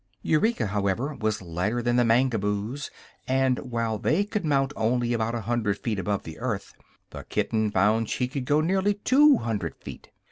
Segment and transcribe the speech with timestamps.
[0.23, 2.89] Eureka, however, was lighter than the Mangaboos,
[3.27, 6.73] and while they could mount only about a hundred feet above the earth
[7.11, 10.09] the kitten found she could go nearly two hundred feet.